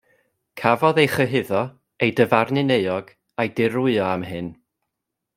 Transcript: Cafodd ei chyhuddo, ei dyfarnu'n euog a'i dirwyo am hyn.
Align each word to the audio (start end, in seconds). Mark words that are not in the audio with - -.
Cafodd 0.59 0.99
ei 1.01 1.09
chyhuddo, 1.15 1.59
ei 2.05 2.11
dyfarnu'n 2.19 2.73
euog 2.77 3.07
a'i 3.41 3.47
dirwyo 3.59 4.05
am 4.15 4.23
hyn. 4.31 4.49